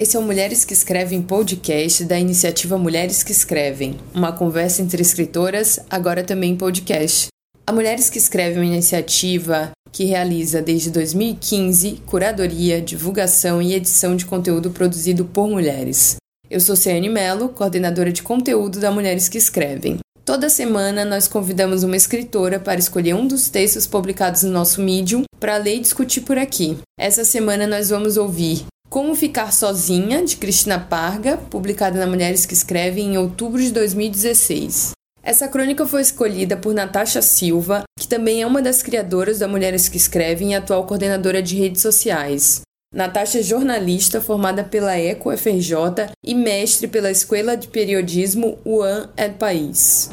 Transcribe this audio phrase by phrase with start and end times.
[0.00, 5.02] Esse é o Mulheres que Escrevem podcast da iniciativa Mulheres que Escrevem, uma conversa entre
[5.02, 7.26] escritoras, agora também podcast.
[7.66, 14.16] A Mulheres que Escrevem é uma iniciativa que realiza desde 2015 curadoria, divulgação e edição
[14.16, 16.16] de conteúdo produzido por mulheres.
[16.48, 19.98] Eu sou Ciane Mello, coordenadora de conteúdo da Mulheres que Escrevem.
[20.24, 25.24] Toda semana nós convidamos uma escritora para escolher um dos textos publicados no nosso Medium
[25.38, 26.78] para ler e discutir por aqui.
[26.98, 32.52] Essa semana nós vamos ouvir como Ficar Sozinha, de Cristina Parga, publicada na Mulheres que
[32.52, 34.90] Escrevem em outubro de 2016.
[35.22, 39.88] Essa crônica foi escolhida por Natasha Silva, que também é uma das criadoras da Mulheres
[39.88, 42.62] que Escrevem e atual coordenadora de redes sociais.
[42.92, 49.34] Natasha é jornalista formada pela ECO FRJ e mestre pela Escola de Periodismo UAN El
[49.34, 50.10] País.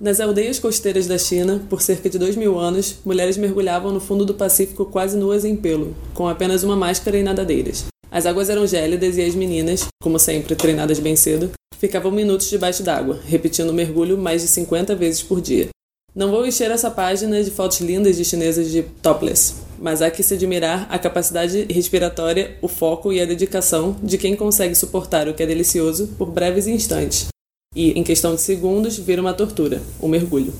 [0.00, 4.24] Nas aldeias costeiras da China, por cerca de dois mil anos, mulheres mergulhavam no fundo
[4.24, 7.86] do Pacífico quase nuas em pelo, com apenas uma máscara e nadadeiras.
[8.08, 12.84] As águas eram gélidas e as meninas, como sempre treinadas bem cedo, ficavam minutos debaixo
[12.84, 15.68] d'água, repetindo o mergulho mais de 50 vezes por dia.
[16.14, 20.22] Não vou encher essa página de fotos lindas de chinesas de topless, mas há que
[20.22, 25.34] se admirar a capacidade respiratória, o foco e a dedicação de quem consegue suportar o
[25.34, 27.26] que é delicioso por breves instantes,
[27.74, 30.54] e, em questão de segundos, vira uma tortura, um mergulho.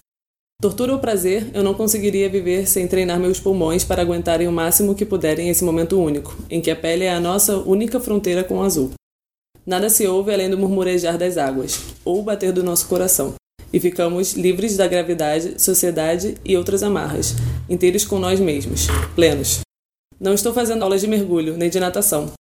[0.61, 4.95] Tortura ou prazer, eu não conseguiria viver sem treinar meus pulmões para aguentarem o máximo
[4.95, 8.59] que puderem esse momento único, em que a pele é a nossa única fronteira com
[8.59, 8.91] o azul.
[9.65, 13.35] Nada se ouve além do murmurejar das águas, ou o bater do nosso coração,
[13.73, 17.35] e ficamos livres da gravidade, sociedade e outras amarras,
[17.69, 19.61] inteiros com nós mesmos, plenos.
[20.19, 22.33] Não estou fazendo aulas de mergulho, nem de natação,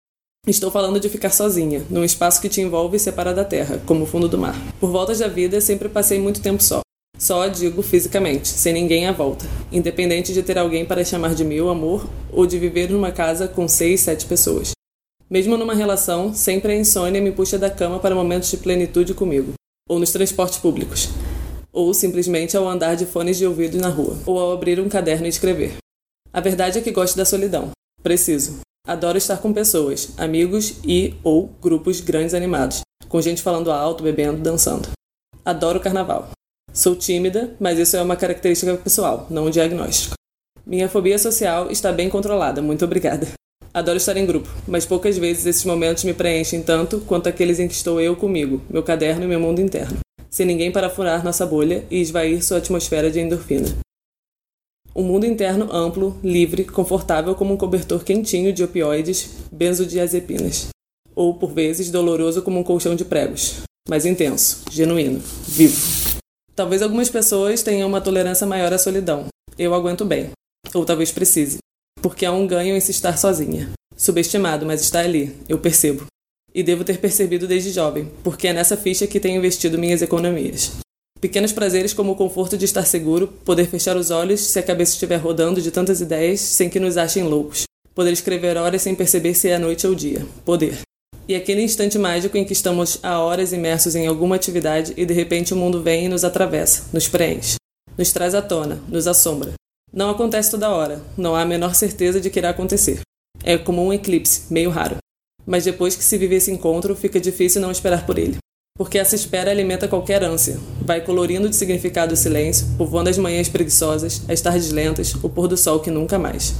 [0.46, 4.04] Estou falando de ficar sozinha, num espaço que te envolve e separa da terra, como
[4.04, 4.56] o fundo do mar.
[4.80, 6.80] Por voltas da vida, sempre passei muito tempo só.
[7.18, 9.44] Só, digo, fisicamente, sem ninguém à volta.
[9.70, 13.68] Independente de ter alguém para chamar de meu amor ou de viver numa casa com
[13.68, 14.70] seis, sete pessoas.
[15.28, 19.52] Mesmo numa relação, sempre a insônia me puxa da cama para momentos de plenitude comigo.
[19.88, 21.10] Ou nos transportes públicos.
[21.72, 24.16] Ou simplesmente ao andar de fones de ouvido na rua.
[24.24, 25.76] Ou ao abrir um caderno e escrever.
[26.32, 27.70] A verdade é que gosto da solidão.
[28.02, 28.60] Preciso.
[28.88, 34.38] Adoro estar com pessoas, amigos e ou grupos grandes animados, com gente falando alto, bebendo,
[34.38, 34.88] dançando.
[35.44, 36.30] Adoro carnaval.
[36.72, 40.14] Sou tímida, mas isso é uma característica pessoal, não um diagnóstico.
[40.66, 43.28] Minha fobia social está bem controlada, muito obrigada.
[43.74, 47.68] Adoro estar em grupo, mas poucas vezes esses momentos me preenchem tanto quanto aqueles em
[47.68, 49.98] que estou eu comigo, meu caderno e meu mundo interno,
[50.30, 53.68] sem ninguém para furar nossa bolha e esvair sua atmosfera de endorfina.
[54.98, 60.70] Um mundo interno amplo, livre, confortável como um cobertor quentinho de opioides, benzodiazepinas.
[61.14, 63.60] Ou, por vezes, doloroso como um colchão de pregos.
[63.88, 66.18] Mas intenso, genuíno, vivo.
[66.52, 69.26] Talvez algumas pessoas tenham uma tolerância maior à solidão.
[69.56, 70.30] Eu aguento bem.
[70.74, 71.58] Ou talvez precise.
[72.02, 73.70] Porque há um ganho em se estar sozinha.
[73.96, 76.06] Subestimado, mas está ali, eu percebo.
[76.52, 80.72] E devo ter percebido desde jovem, porque é nessa ficha que tenho investido minhas economias.
[81.20, 84.92] Pequenos prazeres como o conforto de estar seguro, poder fechar os olhos se a cabeça
[84.92, 87.64] estiver rodando de tantas ideias sem que nos achem loucos.
[87.92, 90.24] Poder escrever horas sem perceber se é noite ou dia.
[90.44, 90.78] Poder.
[91.26, 95.12] E aquele instante mágico em que estamos há horas imersos em alguma atividade e de
[95.12, 97.56] repente o mundo vem e nos atravessa, nos preenche,
[97.98, 99.54] nos traz à tona, nos assombra.
[99.92, 103.00] Não acontece toda hora, não há a menor certeza de que irá acontecer.
[103.42, 104.98] É como um eclipse, meio raro.
[105.44, 108.38] Mas depois que se vive esse encontro, fica difícil não esperar por ele
[108.78, 110.56] porque essa espera alimenta qualquer ânsia.
[110.80, 115.48] Vai colorindo de significado o silêncio, povoando as manhãs preguiçosas, as tardes lentas, o pôr
[115.48, 116.54] do sol que nunca mais.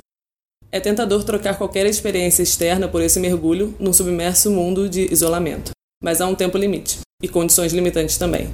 [0.70, 5.70] É tentador trocar qualquer experiência externa por esse mergulho num submerso mundo de isolamento.
[6.02, 8.50] Mas há um tempo limite, e condições limitantes também.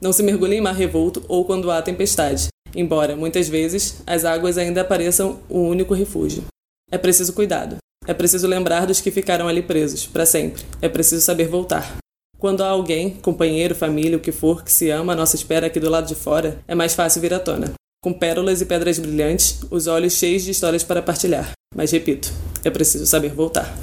[0.00, 4.56] Não se mergulhe em mar revolto ou quando há tempestade, embora, muitas vezes, as águas
[4.56, 6.44] ainda pareçam o único refúgio.
[6.90, 7.76] É preciso cuidado.
[8.06, 10.62] É preciso lembrar dos que ficaram ali presos, para sempre.
[10.80, 11.98] É preciso saber voltar.
[12.38, 15.80] Quando há alguém, companheiro, família, o que for, que se ama à nossa espera aqui
[15.80, 17.72] do lado de fora, é mais fácil vir à tona.
[18.00, 21.50] Com pérolas e pedras brilhantes, os olhos cheios de histórias para partilhar.
[21.74, 22.32] Mas repito,
[22.62, 23.76] é preciso saber voltar.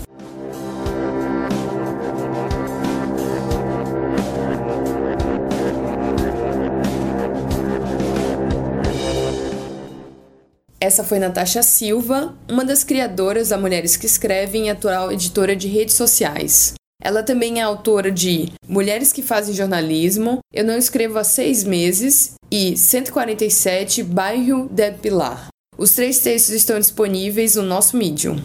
[10.79, 15.67] Essa foi Natasha Silva, uma das criadoras da Mulheres que Escrevem e atual editora de
[15.67, 16.75] redes sociais.
[17.05, 22.33] Ela também é autora de Mulheres que Fazem Jornalismo, Eu Não Escrevo há Seis Meses
[22.49, 25.49] e 147 Bairro de Pilar.
[25.77, 28.41] Os três textos estão disponíveis no nosso Medium.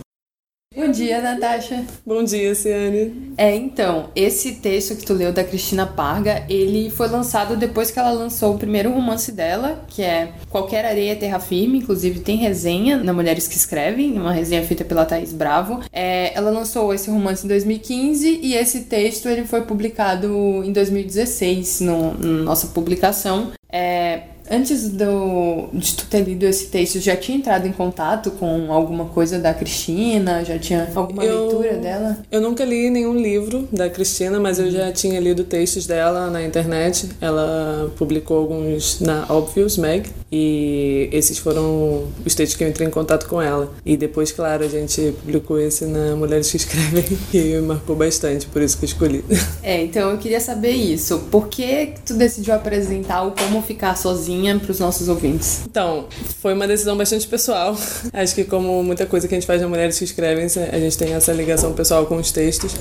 [0.81, 1.85] Bom dia, Natasha.
[2.07, 3.35] Bom dia, Ciane.
[3.37, 7.99] É, então, esse texto que tu leu da Cristina Parga, ele foi lançado depois que
[7.99, 12.97] ela lançou o primeiro romance dela, que é Qualquer Areia Terra Firme, inclusive tem resenha
[12.97, 15.81] na Mulheres que Escrevem, uma resenha feita pela Thaís Bravo.
[15.93, 21.83] É, ela lançou esse romance em 2015 e esse texto ele foi publicado em 2016
[21.83, 23.53] no, na nossa publicação.
[23.71, 28.73] É, Antes do, de tu ter lido esse texto, já tinha entrado em contato com
[28.73, 30.45] alguma coisa da Cristina?
[30.45, 32.19] Já tinha alguma eu, leitura dela?
[32.33, 36.43] Eu nunca li nenhum livro da Cristina, mas eu já tinha lido textos dela na
[36.43, 37.09] internet.
[37.21, 42.91] Ela publicou alguns na Obvious Mag e esses foram os textos que eu entrei em
[42.91, 43.73] contato com ela.
[43.85, 47.05] E depois, claro, a gente publicou esse na Mulheres que Escrevem
[47.35, 49.25] e marcou bastante, por isso que eu escolhi.
[49.63, 51.19] É, então eu queria saber isso.
[51.31, 55.63] Por que tu decidiu apresentar o Como Ficar Sozinha para os nossos ouvintes?
[55.69, 56.07] Então,
[56.41, 57.77] foi uma decisão bastante pessoal.
[58.13, 60.97] Acho que, como muita coisa que a gente faz na Mulheres que Escrevem, a gente
[60.97, 62.73] tem essa ligação pessoal com os textos.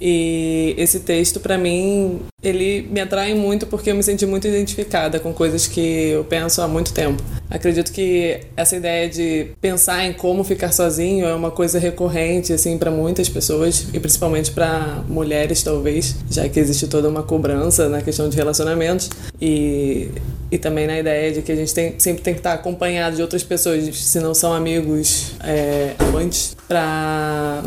[0.00, 5.20] E esse texto, para mim, ele me atrai muito porque eu me senti muito identificada
[5.20, 7.22] com coisas que eu penso há muito tempo.
[7.50, 12.78] Acredito que essa ideia de pensar em como ficar sozinho é uma coisa recorrente assim
[12.78, 18.00] para muitas pessoas e principalmente para mulheres talvez, já que existe toda uma cobrança na
[18.00, 19.10] questão de relacionamentos
[19.40, 20.08] e
[20.50, 23.22] e também na ideia de que a gente tem, sempre tem que estar acompanhado de
[23.22, 27.62] outras pessoas, se não são amigos, é, amantes, para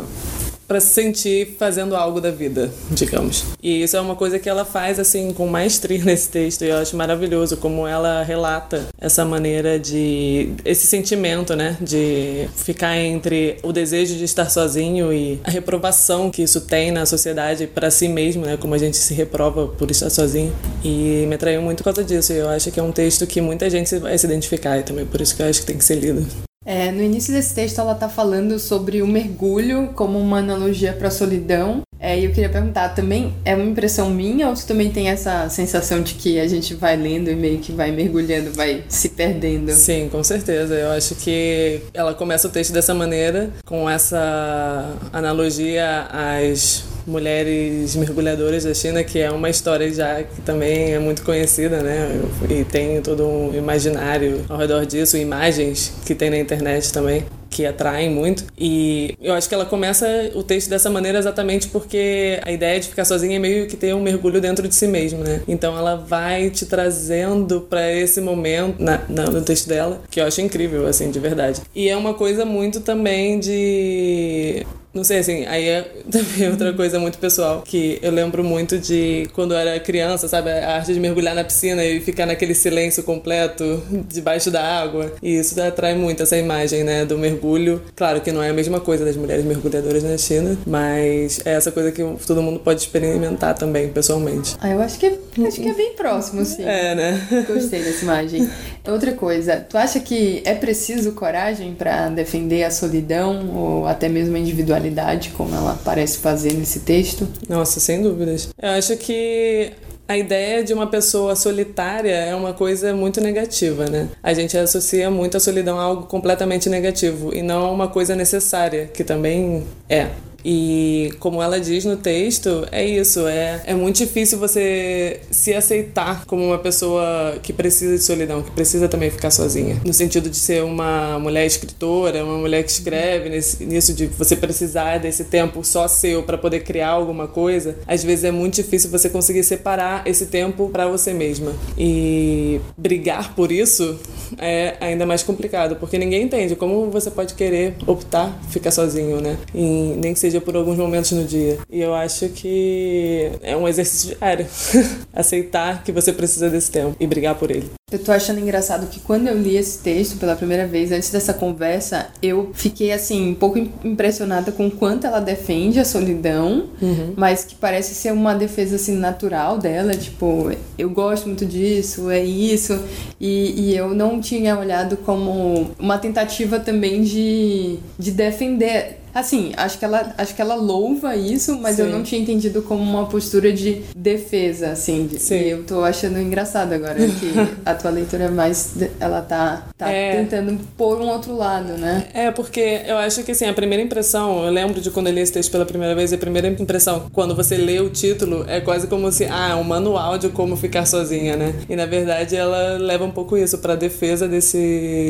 [0.66, 3.44] para se sentir fazendo algo da vida, digamos.
[3.62, 6.76] E isso é uma coisa que ela faz assim com maestria nesse texto e eu
[6.76, 13.72] acho maravilhoso como ela relata essa maneira de esse sentimento, né, de ficar entre o
[13.72, 18.44] desejo de estar sozinho e a reprovação que isso tem na sociedade para si mesmo,
[18.44, 20.54] né, como a gente se reprova por estar sozinho.
[20.82, 22.32] E me atraiu muito por causa disso.
[22.32, 25.06] E eu acho que é um texto que muita gente vai se identificar e também
[25.06, 26.26] por isso que eu acho que tem que ser lido.
[26.66, 31.08] É, no início desse texto, ela está falando sobre o mergulho como uma analogia para
[31.08, 31.82] a solidão.
[32.04, 36.02] É, eu queria perguntar, também é uma impressão minha ou você também tem essa sensação
[36.02, 39.72] de que a gente vai lendo e meio que vai mergulhando, vai se perdendo?
[39.72, 40.74] Sim, com certeza.
[40.74, 48.64] Eu acho que ela começa o texto dessa maneira, com essa analogia às mulheres mergulhadoras
[48.64, 52.20] da China, que é uma história já que também é muito conhecida, né?
[52.50, 57.24] E tem todo um imaginário ao redor disso, imagens que tem na internet também
[57.54, 58.44] que atraem muito.
[58.58, 62.88] E eu acho que ela começa o texto dessa maneira exatamente porque a ideia de
[62.88, 65.40] ficar sozinha é meio que ter um mergulho dentro de si mesmo, né?
[65.46, 70.26] Então ela vai te trazendo para esse momento na, na, no texto dela, que eu
[70.26, 71.60] acho incrível, assim, de verdade.
[71.72, 76.98] E é uma coisa muito também de não sei, assim, aí é também outra coisa
[76.98, 80.50] muito pessoal, que eu lembro muito de quando eu era criança, sabe?
[80.50, 85.12] A arte de mergulhar na piscina e ficar naquele silêncio completo debaixo da água.
[85.22, 87.04] E isso atrai muito essa imagem, né?
[87.04, 87.82] Do mergulho.
[87.96, 91.72] Claro que não é a mesma coisa das mulheres mergulhadoras na China, mas é essa
[91.72, 94.56] coisa que todo mundo pode experimentar também, pessoalmente.
[94.60, 95.06] Ah, eu acho que,
[95.46, 96.62] acho que é bem próximo, sim.
[96.62, 97.44] É, né?
[97.46, 98.48] Gostei dessa imagem.
[98.86, 104.36] Outra coisa, tu acha que é preciso coragem para defender a solidão ou até mesmo
[104.36, 105.30] a individualidade?
[105.30, 107.28] como ela parece fazer nesse texto?
[107.48, 108.48] Nossa, sem dúvidas.
[108.60, 109.72] Eu acho que
[110.06, 114.08] a ideia de uma pessoa solitária é uma coisa muito negativa, né?
[114.22, 118.14] A gente associa muito a solidão a algo completamente negativo e não a uma coisa
[118.14, 120.08] necessária, que também é.
[120.44, 126.24] E como ela diz no texto, é isso, é, é muito difícil você se aceitar
[126.26, 129.80] como uma pessoa que precisa de solidão, que precisa também ficar sozinha.
[129.84, 134.36] No sentido de ser uma mulher escritora, uma mulher que escreve, nesse, nisso de você
[134.36, 138.90] precisar desse tempo só seu para poder criar alguma coisa, às vezes é muito difícil
[138.90, 141.52] você conseguir separar esse tempo para você mesma.
[141.78, 143.98] E brigar por isso
[144.38, 149.38] é ainda mais complicado, porque ninguém entende como você pode querer optar ficar sozinho, né?
[149.54, 151.58] E nem que seja seja por alguns momentos no dia.
[151.70, 154.46] E eu acho que é um exercício diário.
[155.12, 157.70] Aceitar que você precisa desse tempo e brigar por ele.
[157.92, 161.32] Eu tô achando engraçado que quando eu li esse texto pela primeira vez, antes dessa
[161.32, 167.12] conversa, eu fiquei assim, um pouco impressionada com o quanto ela defende a solidão, uhum.
[167.16, 172.24] mas que parece ser uma defesa assim natural dela, tipo, eu gosto muito disso, é
[172.24, 172.80] isso.
[173.20, 179.78] E, e eu não tinha olhado como uma tentativa também de, de defender Assim, acho
[179.78, 181.82] que ela, acho que ela louva isso, mas Sim.
[181.82, 185.06] eu não tinha entendido como uma postura de defesa, assim.
[185.06, 185.36] De, Sim.
[185.36, 187.32] E eu tô achando engraçado agora que
[187.64, 188.74] a tua leitura é mais.
[188.98, 190.16] Ela tá, tá é...
[190.16, 192.08] tentando pôr um outro lado, né?
[192.12, 195.20] É, porque eu acho que assim, a primeira impressão, eu lembro de quando eu li
[195.20, 198.88] esse texto pela primeira vez, a primeira impressão, quando você lê o título, é quase
[198.88, 201.54] como se, ah, é um manual de como ficar sozinha, né?
[201.68, 204.58] E na verdade ela leva um pouco isso pra defesa desse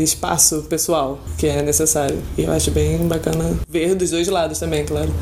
[0.03, 2.19] espaço pessoal que é necessário.
[2.37, 5.13] E eu acho bem bacana ver meio dos dois lados também, claro.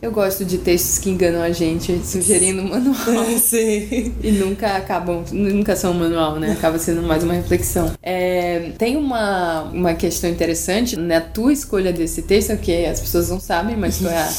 [0.00, 2.96] Eu gosto de textos que enganam a gente, sugerindo um manual.
[3.38, 4.14] Sim.
[4.22, 6.52] E nunca acabam, nunca são um manual, né?
[6.52, 7.92] Acaba sendo mais uma reflexão.
[8.02, 13.38] É, tem uma, uma questão interessante na tua escolha desse texto, que as pessoas não
[13.38, 14.32] sabem, mas foi a,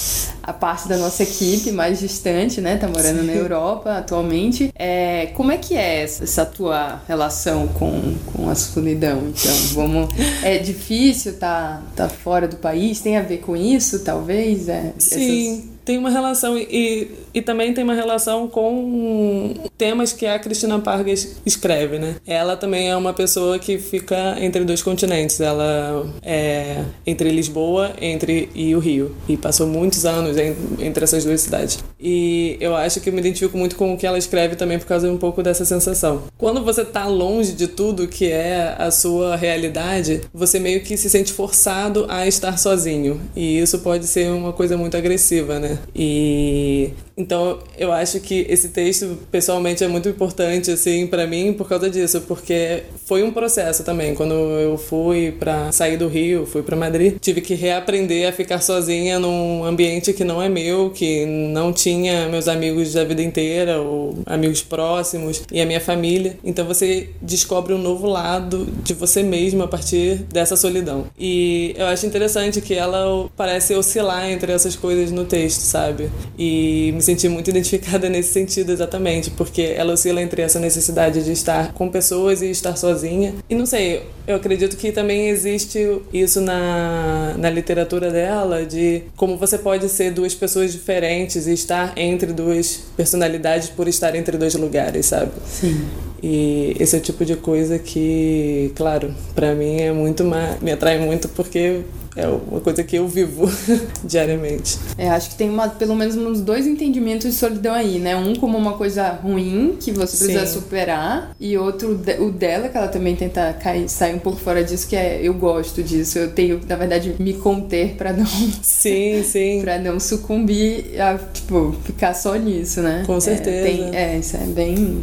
[0.50, 2.78] a parte da nossa equipe mais distante, né?
[2.78, 3.28] Tá morando Sim.
[3.28, 4.74] na Europa atualmente.
[4.74, 9.28] É, como é que é essa tua relação com, com a solidão?
[9.28, 10.10] Então, vamos.
[10.42, 13.00] É difícil tá, tá fora do país?
[13.00, 14.70] Tem a ver com isso, talvez?
[14.70, 15.54] É, Sim.
[15.54, 20.80] Essas tem uma relação e, e também tem uma relação com temas que a Cristina
[20.80, 22.16] Pargas escreve, né?
[22.26, 25.40] Ela também é uma pessoa que fica entre dois continentes.
[25.40, 31.42] Ela é entre Lisboa entre e o Rio e passou muitos anos entre essas duas
[31.42, 31.84] cidades.
[32.00, 34.86] E eu acho que eu me identifico muito com o que ela escreve também por
[34.88, 36.24] causa um pouco dessa sensação.
[36.38, 41.10] Quando você tá longe de tudo que é a sua realidade, você meio que se
[41.10, 43.22] sente forçado a estar sozinho.
[43.36, 45.78] E isso pode ser uma coisa muito agressiva, né?
[45.96, 51.70] E então eu acho que esse texto pessoalmente é muito importante assim para mim por
[51.70, 54.16] causa disso, porque foi um processo também.
[54.16, 58.62] Quando eu fui para sair do Rio, fui para Madrid, tive que reaprender a ficar
[58.62, 63.80] sozinha num ambiente que não é meu, que não tinha meus amigos da vida inteira
[63.80, 66.38] ou amigos próximos e a minha família.
[66.44, 71.06] Então você descobre um novo lado de você mesmo a partir dessa solidão.
[71.20, 76.10] E eu acho interessante que ela parece oscilar entre essas coisas no texto, sabe?
[76.38, 81.32] E me senti muito identificada nesse sentido exatamente, porque ela oscila entre essa necessidade de
[81.32, 83.36] estar com pessoas e estar sozinha.
[83.50, 89.38] E não sei, eu acredito que também existe isso na, na literatura dela, de como
[89.38, 94.56] você pode ser duas pessoas diferentes e estar entre duas personalidades por estar entre dois
[94.56, 95.32] lugares, sabe?
[95.46, 95.86] Sim.
[96.24, 100.24] E esse é o tipo de coisa que, claro, para mim é muito
[100.62, 101.82] me atrai muito porque
[102.16, 103.50] é uma coisa que eu vivo
[104.04, 104.78] diariamente.
[104.98, 108.16] É, acho que tem uma, pelo menos uns dois entendimentos de solidão aí, né?
[108.16, 110.60] Um como uma coisa ruim que você precisa Sim.
[110.60, 114.88] superar, e outro o dela, que ela também tenta cair, sair um pouco fora disso,
[114.88, 118.26] que é eu gosto disso, eu tenho, na verdade, me conter para não.
[118.62, 119.62] Sim, sim.
[119.62, 123.04] pra não sucumbir a, tipo, ficar só nisso, né?
[123.06, 123.58] Com certeza.
[123.58, 125.02] É, tem, é isso é bem.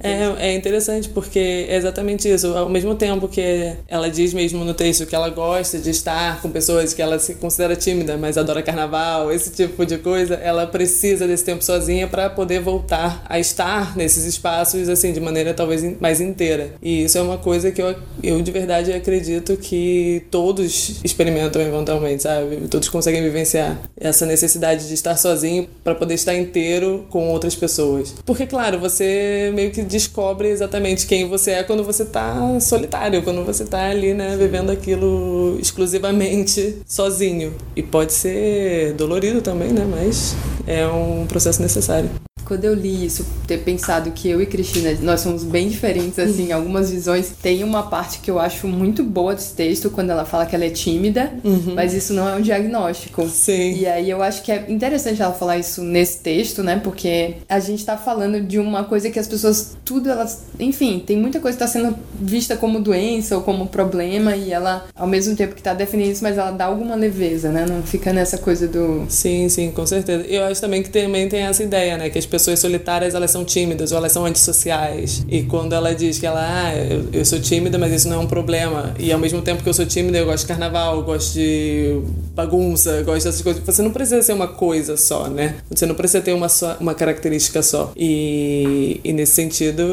[0.00, 2.48] É, é interessante porque é exatamente isso.
[2.56, 6.50] Ao mesmo tempo que ela diz mesmo no texto que ela gosta de estar com
[6.50, 11.26] pessoas que ela se considera tímida, mas adora carnaval, esse tipo de coisa, ela precisa
[11.26, 16.20] desse tempo sozinha para poder voltar a estar nesses espaços assim de maneira talvez mais
[16.20, 16.74] inteira.
[16.82, 22.22] E isso é uma coisa que eu, eu de verdade acredito que todos experimentam eventualmente,
[22.22, 22.68] sabe?
[22.68, 28.14] Todos conseguem vivenciar essa necessidade de estar sozinho para poder estar inteiro com outras pessoas.
[28.24, 33.44] Porque claro, você meio que descobre exatamente quem você é quando você tá solitário, quando
[33.44, 37.54] você tá ali, né, vivendo aquilo exclusivamente sozinho.
[37.76, 40.34] E pode ser dolorido também, né, mas
[40.66, 42.10] é um processo necessário
[42.44, 46.52] quando eu li isso, ter pensado que eu e Cristina, nós somos bem diferentes, assim,
[46.52, 47.32] algumas visões.
[47.42, 50.64] Tem uma parte que eu acho muito boa desse texto, quando ela fala que ela
[50.64, 51.74] é tímida, uhum.
[51.74, 53.28] mas isso não é um diagnóstico.
[53.28, 53.78] Sim.
[53.78, 56.80] E aí eu acho que é interessante ela falar isso nesse texto, né?
[56.82, 60.42] Porque a gente tá falando de uma coisa que as pessoas, tudo elas.
[60.58, 64.86] Enfim, tem muita coisa que tá sendo vista como doença ou como problema, e ela,
[64.94, 67.66] ao mesmo tempo que tá definindo isso, mas ela dá alguma leveza, né?
[67.68, 69.06] Não fica nessa coisa do.
[69.08, 70.24] Sim, sim, com certeza.
[70.26, 72.10] Eu acho também que também tem essa ideia, né?
[72.10, 75.24] Que as pessoas solitárias elas são tímidas ou elas são antissociais.
[75.28, 78.18] E quando ela diz que ela, ah, eu, eu sou tímida, mas isso não é
[78.18, 78.92] um problema.
[78.98, 82.00] E ao mesmo tempo que eu sou tímida, eu gosto de carnaval, gosto de
[82.34, 83.62] bagunça, gosto dessas coisas.
[83.64, 85.56] Você não precisa ser uma coisa só, né?
[85.70, 87.92] Você não precisa ter uma, só, uma característica só.
[87.96, 89.84] E, e nesse sentido,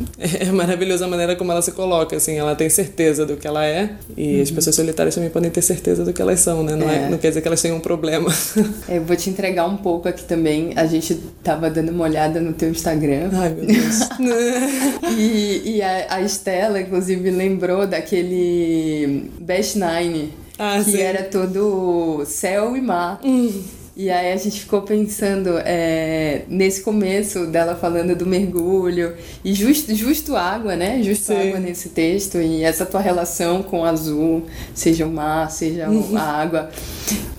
[0.18, 2.38] é maravilhosa a maneira como ela se coloca, assim.
[2.38, 3.90] Ela tem certeza do que ela é.
[4.16, 4.42] E uhum.
[4.42, 6.74] as pessoas solitárias também podem ter certeza do que elas são, né?
[6.74, 7.04] Não, é.
[7.04, 8.30] É, não quer dizer que elas tenham um problema.
[8.88, 10.72] Eu vou te entregar um pouco aqui também.
[10.76, 13.30] A gente tava dando uma olhada no teu Instagram.
[13.32, 14.08] Ai, meu Deus.
[15.16, 20.32] e e a, a Estela, inclusive, lembrou daquele Best Nine.
[20.58, 21.00] Ah, que sim.
[21.00, 23.20] era todo céu e mar.
[23.24, 23.50] Hum.
[23.94, 29.94] E aí a gente ficou pensando é, nesse começo dela falando do mergulho e justo,
[29.94, 31.02] justo água, né?
[31.02, 31.48] Justo Sim.
[31.48, 36.22] água nesse texto e essa tua relação com o azul, seja o mar, seja a
[36.22, 36.70] água.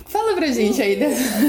[0.06, 0.96] Fala pra gente aí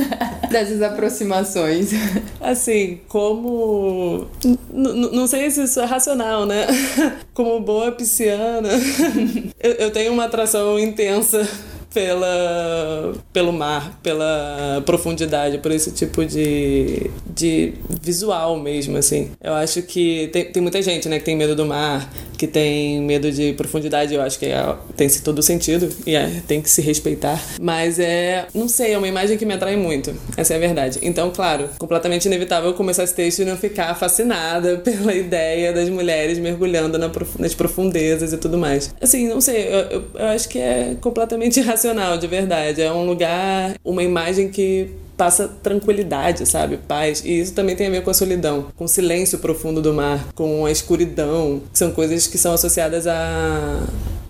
[0.52, 1.92] dessas aproximações.
[2.40, 4.28] Assim, como.
[4.72, 6.68] não sei se isso é racional, né?
[7.34, 8.70] Como boa pisciana,
[9.62, 11.48] eu, eu tenho uma atração intensa
[11.96, 19.32] pela, pelo mar, pela profundidade, por esse tipo de, de visual mesmo, assim.
[19.42, 23.01] Eu acho que tem, tem muita gente, né, que tem medo do mar, que tem
[23.01, 26.82] medo de profundidade, eu acho que é, tem todo sentido e é, tem que se
[26.82, 27.42] respeitar.
[27.60, 30.13] Mas é, não sei, é uma imagem que me atrai muito.
[30.36, 31.00] Essa é a verdade.
[31.01, 36.38] Então, claro, completamente inevitável começar esse texto e não ficar fascinada pela ideia das mulheres
[36.38, 37.39] mergulhando na prof...
[37.39, 38.94] nas profundezas e tudo mais.
[39.01, 42.82] Assim, não sei, eu, eu, eu acho que é completamente irracional, de verdade.
[42.82, 46.78] É um lugar, uma imagem que passa tranquilidade, sabe?
[46.78, 47.24] Paz.
[47.26, 50.28] E isso também tem a ver com a solidão, com o silêncio profundo do mar,
[50.34, 53.82] com a escuridão, que são coisas que são associadas a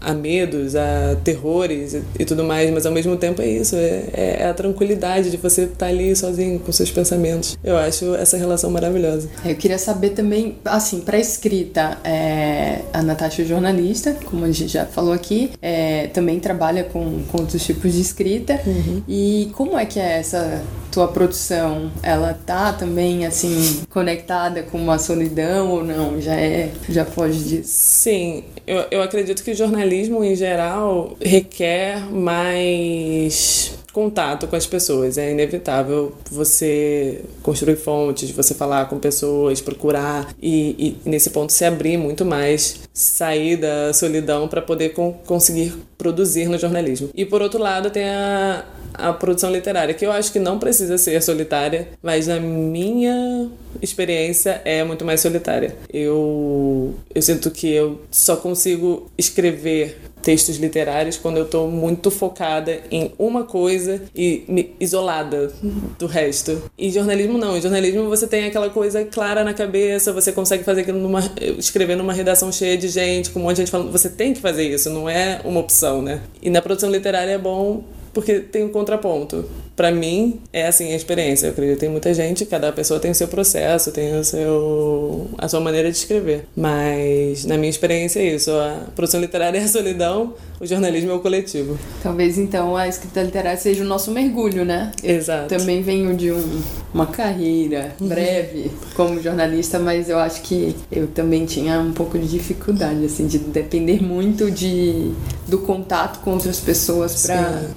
[0.06, 4.48] a medos, a terrores e, tudo mais, mas ao mesmo tempo é isso, é, é
[4.48, 7.58] a tranquilidade de você estar tá ali sozinho com seus pensamentos.
[7.64, 9.28] Eu acho essa relação maravilhosa.
[9.44, 14.68] Eu queria saber também, assim, para escrita, é, a Natasha é jornalista, como a gente
[14.68, 18.62] já falou aqui, é, também trabalha com, com outros tipos de escrita.
[18.66, 19.02] Uhum.
[19.08, 20.62] E como é que é essa
[20.96, 21.92] tua produção?
[22.02, 26.22] Ela tá também, assim, conectada com uma solidão ou não?
[26.22, 27.70] Já é, já foge disso?
[27.74, 35.18] Sim, eu, eu acredito que o jornalismo em geral requer mais contato com as pessoas.
[35.18, 41.64] É inevitável você construir fontes, você falar com pessoas, procurar e, e nesse ponto se
[41.64, 47.10] abrir muito mais, sair da solidão para poder con conseguir produzir no jornalismo.
[47.16, 50.98] E por outro lado, tem a, a produção literária, que eu acho que não precisa
[50.98, 53.50] ser solitária, mas na minha
[53.82, 55.74] experiência é muito mais solitária.
[55.92, 62.82] Eu, eu sinto que eu só consigo escrever textos literários quando eu estou muito focada
[62.90, 63.85] em uma coisa
[64.16, 65.52] e me, isolada
[65.98, 66.62] do resto.
[66.78, 67.58] E jornalismo não.
[67.58, 71.22] Em jornalismo você tem aquela coisa clara na cabeça, você consegue fazer aquilo numa,
[71.58, 73.92] escrever numa redação cheia de gente, com um monte de gente falando.
[73.92, 76.22] Você tem que fazer isso, não é uma opção, né?
[76.42, 77.84] E na produção literária é bom
[78.16, 79.46] porque tem um contraponto.
[79.76, 81.48] Para mim, é assim a experiência.
[81.48, 85.28] Eu acredito que tem muita gente, cada pessoa tem o seu processo, tem o seu,
[85.38, 86.46] a sua maneira de escrever.
[86.56, 88.52] Mas, na minha experiência, é isso.
[88.52, 91.78] A produção literária é a solidão, o jornalismo é o coletivo.
[92.02, 94.92] Talvez, então, a escrita literária seja o nosso mergulho, né?
[95.04, 95.50] Exato.
[95.50, 96.62] Também venho de um,
[96.94, 102.28] uma carreira breve como jornalista, mas eu acho que eu também tinha um pouco de
[102.28, 105.12] dificuldade, assim, de depender muito de,
[105.48, 107.28] do contato com outras pessoas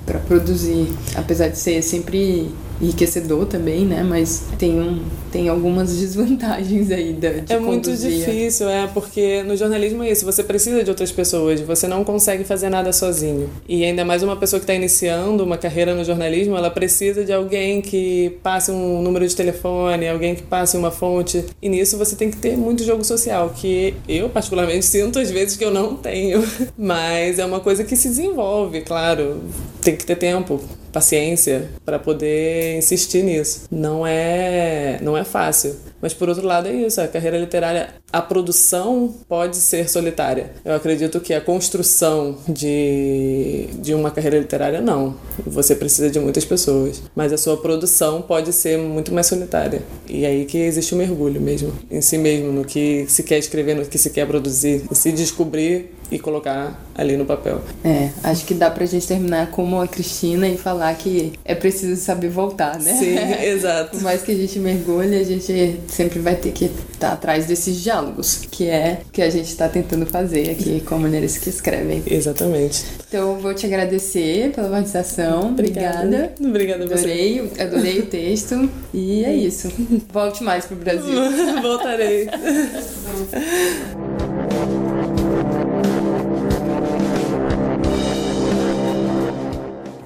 [0.05, 0.87] para produzir.
[1.17, 4.03] Apesar de ser sempre enriquecedor também, né?
[4.03, 5.01] Mas tem, um,
[5.33, 10.25] tem algumas desvantagens aí de, de É muito difícil, é, porque no jornalismo é isso,
[10.25, 13.51] você precisa de outras pessoas, você não consegue fazer nada sozinho.
[13.69, 17.33] E ainda mais uma pessoa que está iniciando uma carreira no jornalismo, ela precisa de
[17.33, 21.45] alguém que passe um número de telefone, alguém que passe uma fonte.
[21.61, 25.57] E nisso você tem que ter muito jogo social, que eu particularmente sinto às vezes
[25.57, 26.45] que eu não tenho.
[26.79, 29.41] Mas é uma coisa que se desenvolve, claro.
[29.83, 30.61] Tem que ter tempo
[30.93, 33.67] paciência para poder insistir nisso.
[33.71, 35.77] Não é, não é fácil.
[36.01, 40.53] Mas por outro lado é isso, a carreira literária, a produção pode ser solitária.
[40.65, 45.17] Eu acredito que a construção de, de uma carreira literária não.
[45.47, 49.83] Você precisa de muitas pessoas, mas a sua produção pode ser muito mais solitária.
[50.09, 53.39] E aí que existe o um mergulho mesmo, em si mesmo, no que se quer
[53.39, 57.61] escrever, no que se quer produzir, se descobrir e colocar ali no papel.
[57.85, 62.01] É, acho que dá pra gente terminar como a Cristina e falar que é preciso
[62.01, 62.95] saber voltar, né?
[62.95, 63.91] Sim, exato.
[63.91, 67.47] Por mais que a gente mergulhe, a gente sempre vai ter que estar tá atrás
[67.47, 72.03] desses diálogos, que é que a gente está tentando fazer aqui com mulheres que escrevem.
[72.07, 72.85] Exatamente.
[73.09, 75.49] Então, vou te agradecer pela participação.
[75.49, 76.33] Obrigada.
[76.41, 76.99] Obrigada a você.
[76.99, 78.69] Adorei, adorei o texto.
[78.93, 79.71] E é isso.
[80.13, 81.19] Volte mais pro Brasil.
[81.63, 82.29] Voltarei.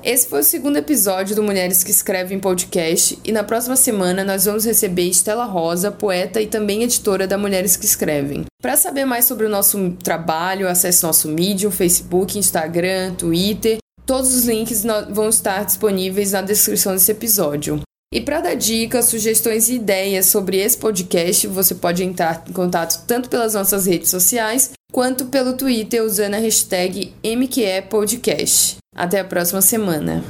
[0.05, 4.47] Esse foi o segundo episódio do Mulheres que Escrevem Podcast e na próxima semana nós
[4.47, 8.45] vamos receber Estela Rosa, poeta e também editora da Mulheres que Escrevem.
[8.61, 13.79] Para saber mais sobre o nosso trabalho, acesse nosso Medium, Facebook, Instagram, Twitter.
[14.05, 17.81] Todos os links vão estar disponíveis na descrição desse episódio.
[18.13, 23.07] E para dar dicas, sugestões e ideias sobre esse podcast, você pode entrar em contato
[23.07, 28.77] tanto pelas nossas redes sociais quanto pelo Twitter usando a hashtag MQEPodcast.
[28.95, 30.23] Até a próxima semana.